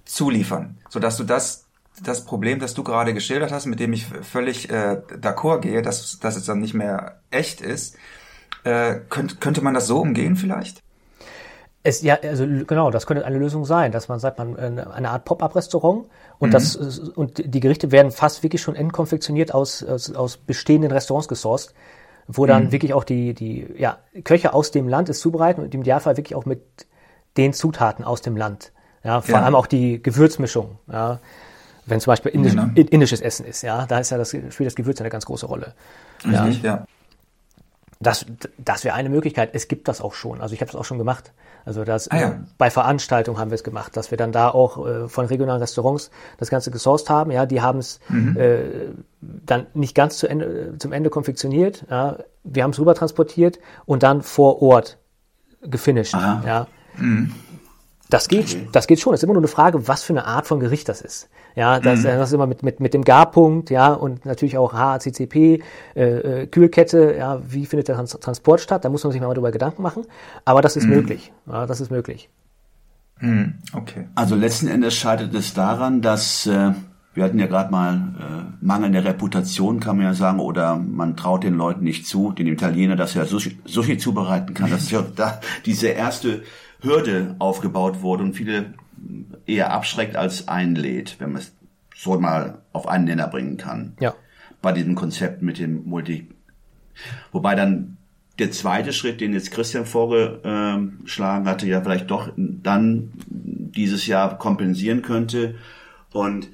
zuliefern, 0.05 0.77
sodass 0.89 1.17
du 1.17 1.23
das 1.23 1.67
das 2.03 2.25
Problem, 2.25 2.59
das 2.59 2.73
du 2.73 2.83
gerade 2.83 3.13
geschildert 3.13 3.51
hast, 3.51 3.65
mit 3.65 3.79
dem 3.79 3.93
ich 3.93 4.05
völlig 4.05 4.69
äh, 4.69 5.01
d'accord 5.19 5.61
gehe, 5.61 5.81
dass, 5.81 6.19
dass 6.19 6.35
es 6.35 6.45
dann 6.45 6.59
nicht 6.59 6.73
mehr 6.73 7.19
echt 7.31 7.61
ist, 7.61 7.95
äh, 8.63 8.99
könnt, 9.09 9.41
könnte 9.41 9.61
man 9.61 9.73
das 9.73 9.87
so 9.87 9.99
umgehen 9.99 10.35
vielleicht? 10.35 10.83
Es, 11.83 12.01
ja, 12.01 12.17
also 12.21 12.45
genau, 12.45 12.91
das 12.91 13.07
könnte 13.07 13.25
eine 13.25 13.37
Lösung 13.37 13.63
sein, 13.63 13.91
dass 13.91 14.09
man 14.09 14.19
sagt, 14.19 14.39
man 14.39 14.57
äh, 14.57 14.85
eine 14.93 15.09
Art 15.09 15.25
Pop-up-Restaurant 15.25 16.07
und 16.37 16.49
mhm. 16.49 16.51
das 16.51 16.75
und 16.75 17.41
die 17.53 17.59
Gerichte 17.59 17.91
werden 17.91 18.11
fast 18.11 18.43
wirklich 18.43 18.61
schon 18.61 18.75
entkonfektioniert 18.75 19.53
aus, 19.53 19.83
aus, 19.83 20.13
aus 20.13 20.37
bestehenden 20.37 20.91
Restaurants 20.91 21.27
gesourced, 21.27 21.73
wo 22.27 22.45
dann 22.45 22.65
mhm. 22.65 22.71
wirklich 22.71 22.93
auch 22.93 23.03
die 23.03 23.33
die 23.33 23.67
ja 23.77 23.97
Köche 24.23 24.53
aus 24.53 24.71
dem 24.71 24.87
Land 24.87 25.09
es 25.09 25.19
zubereiten 25.19 25.61
und 25.61 25.73
im 25.73 25.81
Idealfall 25.81 26.17
wirklich 26.17 26.35
auch 26.35 26.45
mit 26.45 26.61
den 27.37 27.53
Zutaten 27.53 28.03
aus 28.03 28.21
dem 28.21 28.35
Land. 28.35 28.71
Ja, 29.03 29.21
vor 29.21 29.35
ja. 29.35 29.41
allem 29.41 29.55
auch 29.55 29.67
die 29.67 30.01
Gewürzmischung. 30.01 30.79
Ja, 30.91 31.19
wenn 31.85 32.01
zum 32.01 32.11
Beispiel 32.11 32.33
indisch, 32.33 32.53
genau. 32.53 32.67
indisches 32.75 33.21
Essen 33.21 33.45
ist, 33.45 33.61
ja, 33.61 33.85
da 33.85 33.99
ist 33.99 34.09
ja 34.09 34.17
das, 34.17 34.29
spielt 34.29 34.67
das 34.67 34.75
Gewürz 34.75 34.99
eine 34.99 35.09
ganz 35.09 35.25
große 35.25 35.45
Rolle. 35.45 35.73
Ja. 36.25 36.47
ja. 36.47 36.85
Das, 37.99 38.25
das 38.57 38.83
wäre 38.83 38.95
eine 38.95 39.09
Möglichkeit. 39.09 39.51
Es 39.53 39.67
gibt 39.67 39.87
das 39.87 40.01
auch 40.01 40.13
schon. 40.13 40.41
Also 40.41 40.53
ich 40.53 40.61
habe 40.61 40.71
das 40.71 40.79
auch 40.79 40.85
schon 40.85 40.97
gemacht. 40.97 41.31
Also 41.65 41.83
das 41.83 42.09
ah, 42.09 42.19
ja. 42.19 42.39
bei 42.57 42.69
Veranstaltungen 42.69 43.39
haben 43.39 43.49
wir 43.49 43.55
es 43.55 43.63
gemacht, 43.63 43.97
dass 43.97 44.11
wir 44.11 44.17
dann 44.17 44.31
da 44.31 44.49
auch 44.49 44.85
äh, 44.85 45.07
von 45.07 45.25
regionalen 45.25 45.61
Restaurants 45.61 46.11
das 46.37 46.49
Ganze 46.49 46.69
gesourced 46.69 47.09
haben. 47.09 47.31
Ja, 47.31 47.45
die 47.45 47.61
haben 47.61 47.79
es 47.79 47.99
mhm. 48.09 48.37
äh, 48.37 48.59
dann 49.47 49.67
nicht 49.73 49.95
ganz 49.95 50.17
zu 50.17 50.27
Ende, 50.27 50.75
zum 50.77 50.93
Ende 50.93 51.09
konfektioniert. 51.09 51.85
Ja. 51.89 52.17
Wir 52.43 52.63
haben 52.63 52.71
es 52.71 52.79
rüber 52.79 52.95
transportiert 52.95 53.59
und 53.85 54.03
dann 54.03 54.21
vor 54.21 54.61
Ort 54.61 54.97
gefinisht. 55.61 56.13
Aha. 56.13 56.43
Ja. 56.45 56.67
Mhm. 56.97 57.33
Das 58.09 58.29
geht, 58.29 58.45
okay. 58.45 58.69
das 58.71 58.87
geht 58.87 58.99
schon. 58.99 59.13
Es 59.13 59.19
ist 59.19 59.23
immer 59.23 59.33
nur 59.33 59.41
eine 59.41 59.49
Frage, 59.49 59.87
was 59.87 60.03
für 60.03 60.13
eine 60.13 60.25
Art 60.25 60.47
von 60.47 60.59
Gericht 60.59 60.87
das 60.87 61.01
ist. 61.01 61.29
Ja, 61.55 61.79
das, 61.79 61.99
mhm. 61.99 62.03
das 62.03 62.29
ist 62.29 62.33
immer 62.33 62.47
mit, 62.47 62.63
mit, 62.63 62.79
mit 62.79 62.93
dem 62.93 63.03
Garpunkt, 63.03 63.69
ja, 63.69 63.91
und 63.91 64.25
natürlich 64.25 64.57
auch 64.57 64.73
HACCP, 64.73 65.35
äh, 65.35 65.61
äh, 65.95 66.47
Kühlkette, 66.47 67.15
ja, 67.17 67.41
wie 67.45 67.65
findet 67.65 67.87
der 67.87 67.95
Trans 67.95 68.11
Transport 68.11 68.61
statt? 68.61 68.85
Da 68.85 68.89
muss 68.89 69.03
man 69.03 69.11
sich 69.11 69.19
mal 69.19 69.27
darüber 69.33 69.51
Gedanken 69.51 69.81
machen. 69.81 70.05
Aber 70.45 70.61
das 70.61 70.77
ist 70.77 70.85
mhm. 70.85 70.91
möglich. 70.91 71.33
Ja, 71.47 71.65
das 71.65 71.81
ist 71.81 71.89
möglich. 71.89 72.29
Mhm. 73.19 73.55
Okay. 73.73 74.07
Also 74.15 74.35
letzten 74.35 74.67
Endes 74.67 74.93
scheitert 74.93 75.33
es 75.33 75.53
daran, 75.53 76.01
dass 76.01 76.45
äh, 76.45 76.73
wir 77.17 77.23
hatten 77.23 77.39
ja 77.39 77.47
gerade 77.47 77.71
mal 77.71 77.95
äh, 78.19 78.63
mangelnde 78.63 79.03
Reputation, 79.03 79.79
kann 79.79 79.97
man 79.97 80.05
ja 80.05 80.13
sagen, 80.13 80.39
oder 80.39 80.75
man 80.75 81.17
traut 81.17 81.43
den 81.43 81.55
Leuten 81.55 81.83
nicht 81.83 82.05
zu, 82.05 82.31
den 82.31 82.45
Italiener, 82.45 82.95
dass 82.95 83.15
er 83.15 83.25
Sushi, 83.25 83.57
Sushi 83.65 83.97
zubereiten 83.97 84.53
kann. 84.53 84.69
Das 84.69 84.83
ist 84.83 84.91
ja 84.91 85.03
da 85.15 85.41
diese 85.65 85.87
erste 85.87 86.43
Hürde 86.79 87.35
aufgebaut 87.39 88.03
wurde 88.03 88.23
und 88.23 88.33
viele 88.33 88.75
eher 89.47 89.73
abschreckt 89.73 90.15
als 90.15 90.47
einlädt, 90.47 91.15
wenn 91.17 91.31
man 91.31 91.41
es 91.41 91.55
so 91.95 92.19
mal 92.19 92.59
auf 92.71 92.87
einen 92.87 93.05
Nenner 93.05 93.27
bringen 93.27 93.57
kann. 93.57 93.93
Ja. 93.99 94.13
Bei 94.61 94.71
diesem 94.71 94.93
Konzept 94.93 95.41
mit 95.41 95.57
dem 95.57 95.85
Multi. 95.85 96.29
Wobei 97.31 97.55
dann 97.55 97.97
der 98.37 98.51
zweite 98.51 98.93
Schritt, 98.93 99.21
den 99.21 99.33
jetzt 99.33 99.49
Christian 99.49 99.87
vorgeschlagen 99.87 101.47
hatte, 101.47 101.65
ja 101.65 101.81
vielleicht 101.81 102.11
doch 102.11 102.29
dann 102.37 103.11
dieses 103.25 104.05
Jahr 104.05 104.37
kompensieren 104.37 105.01
könnte. 105.01 105.55
Und 106.13 106.49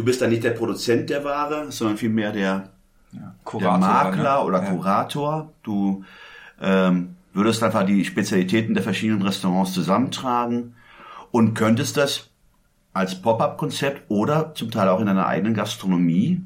du 0.00 0.06
bist 0.06 0.22
dann 0.22 0.30
nicht 0.30 0.44
der 0.44 0.52
Produzent 0.52 1.10
der 1.10 1.24
Ware, 1.24 1.70
sondern 1.70 1.98
vielmehr 1.98 2.32
der, 2.32 2.70
ja, 3.12 3.34
der 3.52 3.78
Makler 3.78 4.38
ne? 4.38 4.44
oder. 4.44 4.60
Kurator. 4.60 5.52
Du 5.62 6.04
ähm, 6.58 7.16
würdest 7.34 7.62
einfach 7.62 7.84
die 7.84 8.04
Spezialitäten 8.06 8.72
der 8.72 8.82
verschiedenen 8.82 9.20
Restaurants 9.20 9.74
zusammentragen 9.74 10.74
und 11.30 11.52
könntest 11.52 11.98
das 11.98 12.30
als 12.94 13.20
Pop-up-Konzept 13.20 14.10
oder 14.10 14.54
zum 14.54 14.70
Teil 14.70 14.88
auch 14.88 15.00
in 15.00 15.08
einer 15.08 15.26
eigenen 15.26 15.52
Gastronomie. 15.52 16.40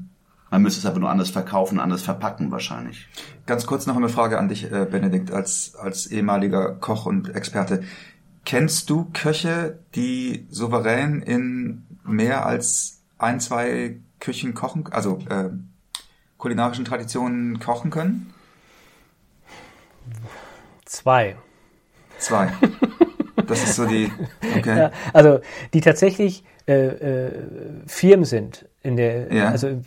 Man 0.50 0.62
müsste 0.62 0.80
es 0.80 0.86
aber 0.86 0.98
nur 0.98 1.10
anders 1.10 1.30
verkaufen, 1.30 1.78
anders 1.78 2.02
verpacken 2.02 2.50
wahrscheinlich. 2.50 3.06
Ganz 3.46 3.66
kurz 3.66 3.86
noch 3.86 3.96
eine 3.96 4.08
Frage 4.08 4.38
an 4.38 4.48
dich, 4.48 4.70
äh, 4.70 4.86
Benedikt, 4.90 5.30
als, 5.30 5.76
als 5.76 6.08
ehemaliger 6.08 6.74
Koch 6.74 7.06
und 7.06 7.34
Experte. 7.34 7.84
Kennst 8.44 8.90
du 8.90 9.08
Köche, 9.12 9.78
die 9.94 10.46
souverän 10.50 11.22
in 11.22 11.84
mehr 12.04 12.46
als 12.46 13.03
ein, 13.18 13.40
zwei 13.40 14.00
Küchen 14.20 14.54
kochen, 14.54 14.86
also 14.90 15.18
äh, 15.28 15.50
kulinarischen 16.38 16.84
Traditionen 16.84 17.58
kochen 17.60 17.90
können? 17.90 18.32
Zwei. 20.84 21.36
Zwei. 22.18 22.52
Das 23.46 23.62
ist 23.62 23.76
so 23.76 23.86
die. 23.86 24.10
Okay. 24.56 24.78
Ja, 24.78 24.90
also 25.12 25.40
die 25.72 25.80
tatsächlich 25.80 26.44
äh, 26.68 26.86
äh, 26.86 27.32
Firmen 27.86 28.24
sind 28.24 28.68
in 28.82 28.96
der, 28.96 29.32
ja. 29.32 29.48
also 29.50 29.80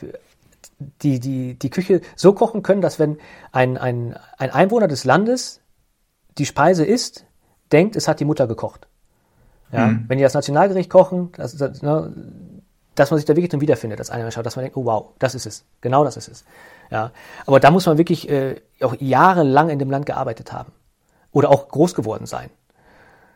die, 1.01 1.19
die, 1.19 1.57
die 1.57 1.69
Küche 1.69 2.01
so 2.15 2.33
kochen 2.33 2.63
können, 2.63 2.81
dass 2.81 2.99
wenn 2.99 3.17
ein, 3.51 3.77
ein, 3.77 4.15
ein 4.37 4.49
Einwohner 4.51 4.87
des 4.87 5.05
Landes 5.05 5.61
die 6.37 6.45
Speise 6.45 6.85
isst, 6.85 7.25
denkt, 7.71 7.95
es 7.95 8.07
hat 8.07 8.19
die 8.19 8.25
Mutter 8.25 8.45
gekocht. 8.45 8.87
Ja, 9.71 9.87
mhm. 9.87 10.05
Wenn 10.07 10.17
die 10.17 10.23
das 10.23 10.33
Nationalgericht 10.33 10.89
kochen, 10.89 11.31
das, 11.33 11.55
das, 11.55 11.81
ne, 11.81 12.13
dass 12.97 13.11
man 13.11 13.17
sich 13.19 13.25
da 13.25 13.35
wirklich 13.35 13.49
dann 13.49 13.61
wiederfindet, 13.61 13.99
dass 13.99 14.09
einer 14.09 14.29
schaut, 14.31 14.45
dass 14.45 14.55
man 14.55 14.63
denkt, 14.63 14.75
oh 14.75 14.85
wow, 14.85 15.09
das 15.19 15.35
ist 15.35 15.45
es, 15.45 15.65
genau 15.81 16.03
das 16.03 16.17
ist 16.17 16.27
es. 16.27 16.45
Ja, 16.89 17.11
aber 17.45 17.59
da 17.59 17.71
muss 17.71 17.85
man 17.85 17.97
wirklich 17.97 18.29
äh, 18.29 18.61
auch 18.81 18.95
jahrelang 18.99 19.69
in 19.69 19.79
dem 19.79 19.91
Land 19.91 20.05
gearbeitet 20.05 20.51
haben 20.51 20.71
oder 21.31 21.49
auch 21.49 21.67
groß 21.69 21.93
geworden 21.95 22.25
sein. 22.25 22.49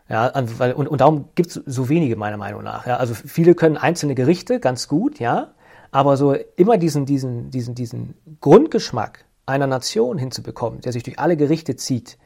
Ja, 0.08 0.28
und, 0.28 0.88
und 0.88 1.00
darum 1.00 1.28
gibt 1.36 1.50
es 1.50 1.54
so 1.64 1.88
wenige 1.88 2.16
meiner 2.16 2.36
Meinung 2.36 2.62
nach. 2.62 2.86
Ja. 2.86 2.96
Also 2.96 3.14
viele 3.14 3.54
können 3.54 3.76
einzelne 3.76 4.14
Gerichte 4.14 4.58
ganz 4.58 4.88
gut, 4.88 5.20
ja, 5.20 5.52
aber 5.90 6.16
so 6.16 6.34
immer 6.56 6.76
diesen, 6.76 7.06
diesen, 7.06 7.50
diesen, 7.50 7.74
diesen 7.74 8.14
Grundgeschmack 8.40 9.24
einer 9.46 9.66
Nation 9.66 10.18
hinzubekommen, 10.18 10.80
der 10.80 10.92
sich 10.92 11.02
durch 11.02 11.18
alle 11.18 11.36
Gerichte 11.36 11.76
zieht, 11.76 12.18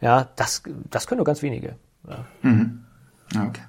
ja, 0.00 0.30
das, 0.36 0.62
das 0.90 1.06
können 1.06 1.18
nur 1.18 1.24
ganz 1.26 1.42
wenige. 1.42 1.76
Ja. 2.08 2.24
Mhm. 2.42 2.84
Okay. 3.34 3.62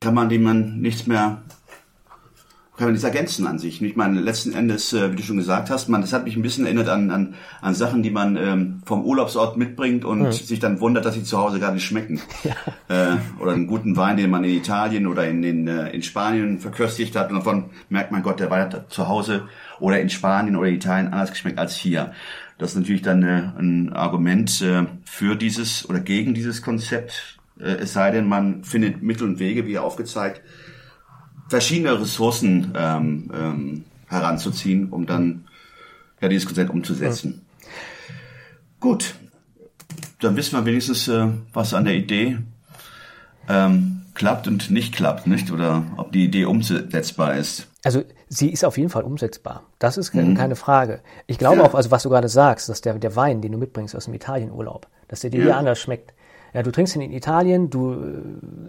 Kann 0.00 0.14
man 0.14 0.28
dem 0.28 0.42
man 0.42 0.80
nichts 0.80 1.06
mehr 1.06 1.42
kann 2.76 2.88
man 2.88 2.94
das 2.94 3.04
ergänzen 3.04 3.46
an 3.46 3.58
sich. 3.58 3.80
Ich 3.80 3.96
meine, 3.96 4.20
letzten 4.20 4.52
Endes, 4.52 4.92
äh, 4.92 5.10
wie 5.10 5.16
du 5.16 5.22
schon 5.22 5.38
gesagt 5.38 5.70
hast, 5.70 5.88
man, 5.88 6.02
das 6.02 6.12
hat 6.12 6.24
mich 6.24 6.36
ein 6.36 6.42
bisschen 6.42 6.66
erinnert 6.66 6.88
an, 6.88 7.10
an, 7.10 7.34
an 7.62 7.74
Sachen, 7.74 8.02
die 8.02 8.10
man 8.10 8.36
ähm, 8.36 8.82
vom 8.84 9.02
Urlaubsort 9.02 9.56
mitbringt 9.56 10.04
und 10.04 10.20
mhm. 10.20 10.32
sich 10.32 10.58
dann 10.58 10.80
wundert, 10.80 11.06
dass 11.06 11.14
sie 11.14 11.24
zu 11.24 11.38
Hause 11.38 11.58
gar 11.58 11.72
nicht 11.72 11.84
schmecken. 11.84 12.20
Ja. 12.44 13.14
Äh, 13.14 13.16
oder 13.40 13.52
einen 13.52 13.66
guten 13.66 13.96
Wein, 13.96 14.16
den 14.16 14.30
man 14.30 14.44
in 14.44 14.50
Italien 14.50 15.08
oder 15.08 15.26
in, 15.26 15.42
in, 15.42 15.66
äh, 15.66 15.88
in 15.90 16.02
Spanien 16.02 16.60
verköstigt 16.60 17.16
hat 17.16 17.30
und 17.30 17.36
davon 17.36 17.70
merkt 17.88 18.12
man, 18.12 18.22
Gott, 18.22 18.38
der 18.38 18.50
Wein 18.50 18.60
hat 18.60 18.92
zu 18.92 19.08
Hause 19.08 19.48
oder 19.80 20.00
in 20.00 20.08
Spanien 20.08 20.54
oder 20.54 20.68
Italien 20.68 21.12
anders 21.12 21.30
geschmeckt 21.30 21.58
als 21.58 21.74
hier. 21.74 22.12
Das 22.58 22.70
ist 22.70 22.76
natürlich 22.76 23.02
dann 23.02 23.22
äh, 23.24 23.50
ein 23.58 23.92
Argument 23.92 24.62
äh, 24.62 24.84
für 25.04 25.34
dieses 25.34 25.88
oder 25.88 25.98
gegen 25.98 26.34
dieses 26.34 26.62
Konzept, 26.62 27.35
es 27.58 27.92
sei 27.92 28.10
denn, 28.10 28.28
man 28.28 28.64
findet 28.64 29.02
Mittel 29.02 29.26
und 29.26 29.38
Wege, 29.38 29.66
wie 29.66 29.78
aufgezeigt, 29.78 30.42
verschiedene 31.48 32.00
Ressourcen 32.00 32.72
ähm, 32.76 33.30
ähm, 33.34 33.84
heranzuziehen, 34.06 34.90
um 34.90 35.06
dann 35.06 35.46
ja 36.20 36.28
dieses 36.28 36.46
Konzept 36.46 36.70
umzusetzen. 36.70 37.42
Ja. 37.60 37.68
Gut, 38.80 39.14
dann 40.20 40.36
wissen 40.36 40.58
wir 40.58 40.64
wenigstens, 40.64 41.08
äh, 41.08 41.28
was 41.52 41.74
an 41.74 41.84
der 41.84 41.94
Idee 41.94 42.38
ähm, 43.48 44.02
klappt 44.14 44.48
und 44.48 44.70
nicht 44.70 44.94
klappt, 44.94 45.26
nicht? 45.26 45.50
Oder 45.50 45.84
ob 45.96 46.12
die 46.12 46.24
Idee 46.24 46.46
umsetzbar 46.46 47.36
ist. 47.36 47.68
Also 47.84 48.02
sie 48.28 48.50
ist 48.50 48.64
auf 48.64 48.78
jeden 48.78 48.90
Fall 48.90 49.04
umsetzbar. 49.04 49.62
Das 49.78 49.96
ist 49.96 50.14
mhm. 50.14 50.34
keine 50.34 50.56
Frage. 50.56 51.00
Ich 51.26 51.38
glaube 51.38 51.58
ja. 51.58 51.64
auch, 51.64 51.74
also 51.74 51.90
was 51.90 52.02
du 52.02 52.08
gerade 52.08 52.28
sagst, 52.28 52.68
dass 52.68 52.80
der, 52.80 52.94
der 52.94 53.14
Wein, 53.14 53.40
den 53.42 53.52
du 53.52 53.58
mitbringst 53.58 53.94
aus 53.94 54.06
dem 54.06 54.14
Italienurlaub, 54.14 54.88
dass 55.08 55.20
der 55.20 55.30
dir 55.30 55.44
ja. 55.44 55.56
anders 55.56 55.78
schmeckt. 55.78 56.12
Ja, 56.56 56.62
du 56.62 56.72
trinkst 56.72 56.96
ihn 56.96 57.02
in 57.02 57.12
Italien, 57.12 57.68
du 57.68 57.92
äh, 57.92 57.96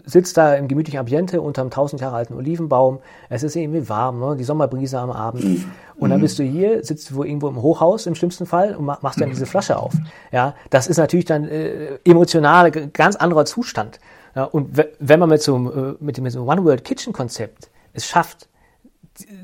sitzt 0.04 0.36
da 0.36 0.56
im 0.56 0.68
gemütlichen 0.68 1.00
Ambiente 1.00 1.40
unter 1.40 1.62
einem 1.62 1.72
tausend 1.72 2.02
Jahre 2.02 2.18
alten 2.18 2.34
Olivenbaum. 2.34 3.00
Es 3.30 3.44
ist 3.44 3.56
irgendwie 3.56 3.88
warm, 3.88 4.20
ne? 4.20 4.36
die 4.36 4.44
Sommerbrise 4.44 5.00
am 5.00 5.10
Abend. 5.10 5.46
Mhm. 5.46 5.72
Und 5.96 6.10
dann 6.10 6.20
bist 6.20 6.38
du 6.38 6.44
hier, 6.44 6.84
sitzt 6.84 7.10
du 7.12 7.24
irgendwo 7.24 7.48
im 7.48 7.62
Hochhaus 7.62 8.06
im 8.06 8.14
schlimmsten 8.14 8.46
Fall 8.46 8.76
und 8.76 8.84
machst 8.84 9.22
dann 9.22 9.30
diese 9.30 9.46
Flasche 9.46 9.78
auf. 9.78 9.94
Ja, 10.34 10.54
das 10.70 10.88
ist 10.88 10.98
natürlich 10.98 11.24
dann 11.24 11.48
äh, 11.48 11.98
emotional 12.04 12.72
ganz 12.72 13.16
anderer 13.16 13.46
Zustand. 13.46 14.02
Ja, 14.36 14.44
und 14.44 14.78
wenn 15.00 15.20
man 15.22 15.30
mit 15.30 15.42
so, 15.42 15.56
äh, 15.56 15.96
mit 16.02 16.18
dem, 16.18 16.30
so 16.30 16.44
One 16.44 16.66
World 16.66 16.84
Kitchen 16.84 17.14
Konzept 17.14 17.70
es 17.94 18.06
schafft, 18.06 18.50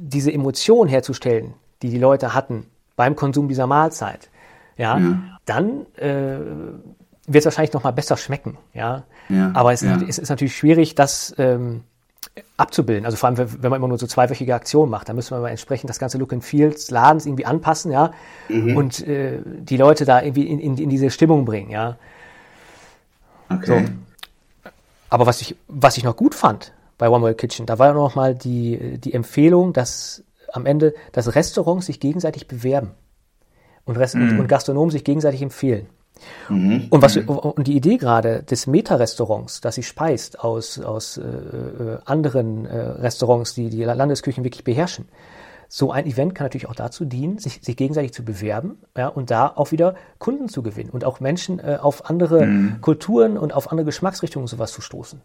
diese 0.02 0.34
Emotion 0.34 0.90
herzustellen, 0.90 1.54
die 1.82 1.90
die 1.90 1.98
Leute 1.98 2.34
hatten 2.34 2.66
beim 2.98 3.16
Konsum 3.16 3.48
dieser 3.48 3.68
Mahlzeit, 3.68 4.30
ja, 4.76 4.98
ja. 4.98 5.20
dann 5.46 5.86
äh, 5.96 6.40
wird 7.28 7.42
es 7.42 7.46
wahrscheinlich 7.46 7.74
noch 7.74 7.84
mal 7.84 7.92
besser 7.92 8.18
schmecken, 8.18 8.58
ja. 8.74 9.04
ja 9.30 9.52
Aber 9.54 9.74
es, 9.74 9.82
ja. 9.82 9.98
es, 10.08 10.18
ist 10.18 10.30
natürlich 10.30 10.56
schwierig, 10.56 10.96
das 10.96 11.34
ähm, 11.38 11.84
abzubilden. 12.58 13.06
Also 13.06 13.18
vor 13.18 13.30
allem, 13.30 13.38
wenn 13.38 13.70
man 13.70 13.78
immer 13.78 13.88
nur 13.88 13.98
so 13.98 14.08
zweiwöchige 14.08 14.54
Aktionen 14.56 14.92
macht, 14.92 15.10
dann 15.10 15.16
müssen 15.16 15.40
wir 15.40 15.50
entsprechend 15.50 15.90
das 15.90 16.00
ganze 16.00 16.18
Look 16.18 16.34
and 16.34 16.44
Feel 16.44 16.72
des 16.72 16.92
Ladens 16.92 17.26
irgendwie 17.26 17.46
anpassen, 17.46 17.92
ja. 17.92 18.12
Mhm. 18.50 18.76
Und 18.76 19.08
äh, 19.08 19.40
die 19.46 19.78
Leute 19.78 20.06
da 20.06 20.22
irgendwie 20.22 20.48
in, 20.48 20.60
in, 20.60 20.78
in 20.78 20.90
diese 20.90 21.10
Stimmung 21.10 21.46
bringen, 21.46 21.70
ja. 21.70 21.98
Okay. 23.50 23.86
So. 23.86 24.70
Aber 25.10 25.26
was 25.26 25.42
ich, 25.42 25.56
was 25.68 25.98
ich 25.98 26.04
noch 26.04 26.16
gut 26.16 26.34
fand 26.34 26.74
bei 26.98 27.10
One 27.10 27.24
World 27.24 27.38
Kitchen, 27.38 27.66
da 27.66 27.78
war 27.78 27.94
noch 27.94 28.16
mal 28.16 28.36
die, 28.36 28.98
die 28.98 29.14
Empfehlung, 29.14 29.72
dass 29.72 30.24
am 30.52 30.66
Ende, 30.66 30.94
dass 31.12 31.36
Restaurants 31.36 31.86
sich 31.86 32.00
gegenseitig 32.00 32.48
bewerben 32.48 32.92
und, 33.86 33.98
Rest 33.98 34.16
mhm. 34.16 34.30
und, 34.30 34.40
und 34.42 34.48
Gastronomen 34.48 34.92
sich 34.92 35.04
gegenseitig 35.04 35.42
empfehlen. 35.42 35.88
Mhm. 36.50 36.88
Und, 36.90 37.02
was, 37.02 37.18
und 37.18 37.68
die 37.68 37.76
Idee 37.76 37.98
gerade 37.98 38.44
des 38.44 38.68
Meta-Restaurants, 38.68 39.62
das 39.62 39.76
sich 39.76 39.88
speist 39.88 40.40
aus, 40.40 40.80
aus 40.80 41.18
äh, 41.18 41.22
äh, 41.22 41.98
anderen 42.06 42.66
äh, 42.66 42.78
Restaurants, 42.78 43.54
die 43.54 43.70
die 43.70 43.84
Landesküchen 43.84 44.44
wirklich 44.44 44.64
beherrschen, 44.64 45.06
so 45.76 45.92
ein 45.92 46.06
Event 46.06 46.36
kann 46.36 46.46
natürlich 46.46 46.70
auch 46.70 46.76
dazu 46.76 47.04
dienen, 47.04 47.40
sich, 47.40 47.60
sich 47.64 47.76
gegenseitig 47.76 48.14
zu 48.14 48.24
bewerben 48.24 48.78
ja, 48.96 49.08
und 49.08 49.32
da 49.32 49.48
auch 49.48 49.72
wieder 49.72 49.96
Kunden 50.20 50.48
zu 50.48 50.62
gewinnen 50.62 50.92
und 50.92 51.04
auch 51.04 51.20
Menschen 51.20 51.58
äh, 51.58 51.80
auf 51.82 52.10
andere 52.10 52.46
mhm. 52.46 52.82
Kulturen 52.82 53.40
und 53.40 53.54
auf 53.54 53.72
andere 53.72 53.86
Geschmacksrichtungen 53.86 54.48
sowas 54.48 54.72
zu 54.72 54.82
stoßen. 54.82 55.20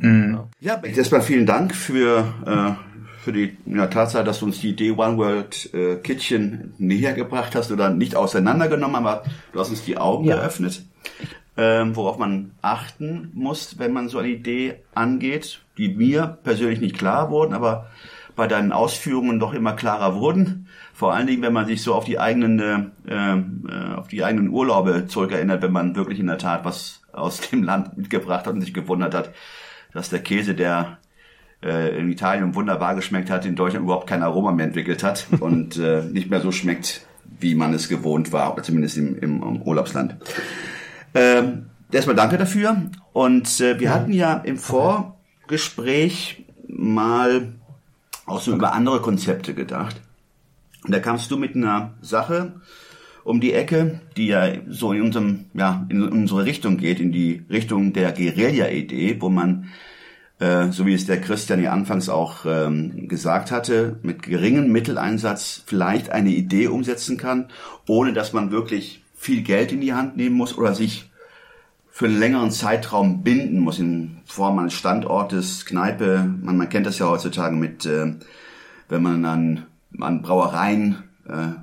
Mhm. 0.00 0.40
Ja, 0.60 0.78
erstmal 0.82 1.22
vielen 1.22 1.46
Dank 1.46 1.74
für, 1.74 2.26
äh, 2.46 2.93
für 3.24 3.32
die 3.32 3.56
ja, 3.66 3.86
Tatsache, 3.86 4.22
dass 4.22 4.40
du 4.40 4.46
uns 4.46 4.60
die 4.60 4.70
Idee 4.70 4.92
One 4.92 5.16
World 5.16 5.72
äh, 5.72 5.96
Kitchen 5.96 6.74
näher 6.78 7.14
gebracht 7.14 7.54
hast 7.54 7.72
oder 7.72 7.88
nicht 7.88 8.16
auseinandergenommen, 8.16 8.96
aber 8.96 9.24
du 9.52 9.60
hast 9.60 9.70
uns 9.70 9.84
die 9.84 9.96
Augen 9.96 10.26
ja. 10.26 10.36
geöffnet, 10.36 10.84
ähm, 11.56 11.96
worauf 11.96 12.18
man 12.18 12.52
achten 12.60 13.30
muss, 13.32 13.78
wenn 13.78 13.92
man 13.92 14.10
so 14.10 14.18
eine 14.18 14.28
Idee 14.28 14.76
angeht, 14.94 15.60
die 15.78 15.88
mir 15.88 16.38
persönlich 16.44 16.80
nicht 16.80 16.98
klar 16.98 17.30
wurden, 17.30 17.54
aber 17.54 17.86
bei 18.36 18.46
deinen 18.46 18.72
Ausführungen 18.72 19.38
doch 19.38 19.54
immer 19.54 19.72
klarer 19.72 20.16
wurden. 20.16 20.68
Vor 20.92 21.14
allen 21.14 21.26
Dingen, 21.26 21.42
wenn 21.42 21.52
man 21.52 21.66
sich 21.66 21.82
so 21.82 21.94
auf 21.94 22.04
die 22.04 22.18
eigenen, 22.18 22.58
äh, 22.60 23.10
äh, 23.10 23.94
auf 23.96 24.08
die 24.08 24.22
eigenen 24.22 24.50
Urlaube 24.50 25.06
zurückerinnert, 25.06 25.62
wenn 25.62 25.72
man 25.72 25.96
wirklich 25.96 26.18
in 26.18 26.26
der 26.26 26.38
Tat 26.38 26.64
was 26.64 27.02
aus 27.12 27.40
dem 27.40 27.62
Land 27.62 27.96
mitgebracht 27.96 28.46
hat 28.46 28.54
und 28.54 28.60
sich 28.60 28.74
gewundert 28.74 29.14
hat, 29.14 29.30
dass 29.92 30.10
der 30.10 30.20
Käse, 30.20 30.54
der 30.54 30.98
äh, 31.64 31.98
in 31.98 32.12
Italien 32.12 32.54
wunderbar 32.54 32.94
geschmeckt 32.94 33.30
hat, 33.30 33.46
in 33.46 33.56
Deutschland 33.56 33.84
überhaupt 33.84 34.06
kein 34.06 34.22
Aroma 34.22 34.52
mehr 34.52 34.66
entwickelt 34.66 35.02
hat 35.02 35.26
und 35.40 35.78
äh, 35.78 36.02
nicht 36.02 36.30
mehr 36.30 36.40
so 36.40 36.52
schmeckt, 36.52 37.06
wie 37.40 37.54
man 37.54 37.72
es 37.74 37.88
gewohnt 37.88 38.32
war, 38.32 38.52
oder 38.52 38.62
zumindest 38.62 38.98
im, 38.98 39.18
im, 39.18 39.42
im 39.42 39.62
Urlaubsland. 39.62 40.16
Ähm, 41.14 41.66
erstmal 41.90 42.16
danke 42.16 42.36
dafür. 42.38 42.76
Und 43.12 43.60
äh, 43.60 43.80
wir 43.80 43.92
hatten 43.92 44.12
ja 44.12 44.34
im 44.34 44.58
Vorgespräch 44.58 46.44
mal 46.68 47.52
auch 48.26 48.40
so 48.40 48.52
über 48.52 48.72
andere 48.72 49.00
Konzepte 49.00 49.54
gedacht. 49.54 50.00
Und 50.84 50.92
da 50.92 51.00
kamst 51.00 51.30
du 51.30 51.36
mit 51.36 51.56
einer 51.56 51.94
Sache 52.02 52.60
um 53.24 53.40
die 53.40 53.54
Ecke, 53.54 54.00
die 54.16 54.26
ja 54.26 54.48
so 54.68 54.92
in 54.92 55.02
unserem, 55.02 55.46
ja, 55.54 55.86
in 55.88 56.02
unsere 56.02 56.44
Richtung 56.44 56.76
geht, 56.76 57.00
in 57.00 57.10
die 57.10 57.42
Richtung 57.48 57.94
der 57.94 58.12
Guerilla-Idee, 58.12 59.16
wo 59.20 59.30
man, 59.30 59.70
äh, 60.44 60.72
so 60.72 60.84
wie 60.84 60.92
es 60.92 61.06
der 61.06 61.22
Christian 61.22 61.62
ja 61.62 61.72
anfangs 61.72 62.10
auch 62.10 62.44
ähm, 62.44 63.08
gesagt 63.08 63.50
hatte, 63.50 63.98
mit 64.02 64.22
geringem 64.22 64.70
Mitteleinsatz 64.70 65.62
vielleicht 65.64 66.10
eine 66.10 66.30
Idee 66.30 66.68
umsetzen 66.68 67.16
kann, 67.16 67.48
ohne 67.86 68.12
dass 68.12 68.34
man 68.34 68.50
wirklich 68.50 69.02
viel 69.16 69.42
Geld 69.42 69.72
in 69.72 69.80
die 69.80 69.94
Hand 69.94 70.18
nehmen 70.18 70.36
muss 70.36 70.58
oder 70.58 70.74
sich 70.74 71.10
für 71.90 72.06
einen 72.06 72.18
längeren 72.18 72.50
Zeitraum 72.50 73.22
binden 73.22 73.60
muss 73.60 73.78
in 73.78 74.18
Form 74.26 74.58
eines 74.58 74.74
Standortes, 74.74 75.64
Kneipe. 75.64 76.28
Man, 76.42 76.58
man 76.58 76.68
kennt 76.68 76.84
das 76.84 76.98
ja 76.98 77.08
heutzutage 77.08 77.56
mit, 77.56 77.86
äh, 77.86 78.12
wenn 78.90 79.02
man 79.02 79.24
an, 79.24 79.66
an 79.98 80.20
Brauereien, 80.20 81.04
äh, 81.26 81.54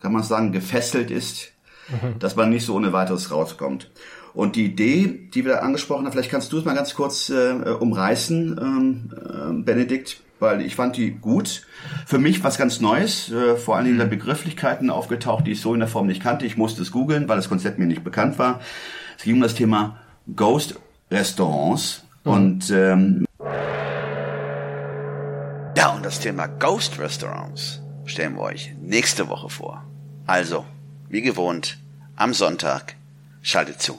kann 0.00 0.12
man 0.12 0.22
sagen, 0.22 0.52
gefesselt 0.52 1.10
ist, 1.10 1.52
mhm. 1.88 2.18
dass 2.18 2.36
man 2.36 2.50
nicht 2.50 2.66
so 2.66 2.74
ohne 2.74 2.92
weiteres 2.92 3.30
rauskommt. 3.30 3.90
Und 4.36 4.54
die 4.54 4.66
Idee, 4.66 5.18
die 5.32 5.46
wir 5.46 5.54
da 5.54 5.58
angesprochen 5.60 6.04
haben, 6.04 6.12
vielleicht 6.12 6.30
kannst 6.30 6.52
du 6.52 6.58
es 6.58 6.66
mal 6.66 6.74
ganz 6.74 6.94
kurz 6.94 7.30
äh, 7.30 7.52
umreißen, 7.52 8.60
ähm, 8.60 9.10
äh, 9.16 9.62
Benedikt, 9.62 10.20
weil 10.40 10.60
ich 10.60 10.76
fand 10.76 10.98
die 10.98 11.12
gut. 11.12 11.62
Für 12.04 12.18
mich 12.18 12.44
was 12.44 12.58
ganz 12.58 12.82
Neues, 12.82 13.32
äh, 13.32 13.56
vor 13.56 13.76
allen 13.76 13.86
Dingen 13.86 13.96
der 13.96 14.04
Begrifflichkeiten 14.04 14.90
aufgetaucht, 14.90 15.46
die 15.46 15.52
ich 15.52 15.62
so 15.62 15.72
in 15.72 15.80
der 15.80 15.88
Form 15.88 16.06
nicht 16.06 16.22
kannte. 16.22 16.44
Ich 16.44 16.58
musste 16.58 16.82
es 16.82 16.92
googeln, 16.92 17.30
weil 17.30 17.36
das 17.36 17.48
Konzept 17.48 17.78
mir 17.78 17.86
nicht 17.86 18.04
bekannt 18.04 18.38
war. 18.38 18.60
Es 19.16 19.24
ging 19.24 19.36
um 19.36 19.40
das 19.40 19.54
Thema 19.54 19.96
Ghost 20.36 20.78
Restaurants 21.10 22.04
mhm. 22.24 22.30
und 22.30 22.70
ähm, 22.70 23.24
ja 25.78 25.94
und 25.94 26.04
das 26.04 26.20
Thema 26.20 26.46
Ghost 26.46 26.98
Restaurants 26.98 27.80
stellen 28.04 28.34
wir 28.34 28.42
euch 28.42 28.74
nächste 28.82 29.30
Woche 29.30 29.48
vor. 29.48 29.82
Also 30.26 30.66
wie 31.08 31.22
gewohnt 31.22 31.78
am 32.16 32.34
Sonntag 32.34 32.96
schaltet 33.40 33.80
zu. 33.80 33.98